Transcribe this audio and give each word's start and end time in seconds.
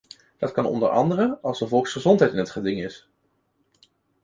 Dat 0.37 0.51
kan 0.51 0.65
onder 0.65 0.89
andere 0.89 1.39
als 1.41 1.59
de 1.59 1.67
volksgezondheid 1.67 2.31
in 2.31 2.37
het 2.37 2.49
geding 2.49 2.83
is. 2.83 3.09